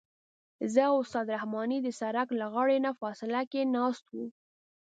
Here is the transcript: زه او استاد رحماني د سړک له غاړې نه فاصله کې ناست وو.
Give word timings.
زه 0.73 0.81
او 0.91 0.95
استاد 1.03 1.27
رحماني 1.35 1.77
د 1.83 1.87
سړک 1.99 2.27
له 2.39 2.45
غاړې 2.53 2.77
نه 2.85 2.91
فاصله 2.99 3.41
کې 3.51 3.61
ناست 3.75 4.05
وو. 4.13 4.25